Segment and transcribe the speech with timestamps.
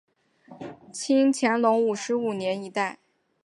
[0.91, 2.97] 清乾隆五十五年一带。